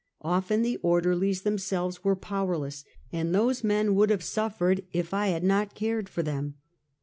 Often 0.23 0.63
the 0.63 0.77
orderlies 0.77 1.43
themselves 1.43 2.03
were 2.03 2.15
powerless, 2.15 2.83
and 3.13 3.35
those 3.35 3.63
men 3.63 3.93
would 3.93 4.09
have 4.09 4.23
sufiered 4.23 4.83
if 4.91 5.13
I 5.13 5.27
had 5.27 5.43
not 5.43 5.75
cared 5.75 6.09
for 6.09 6.23
them. 6.23 6.55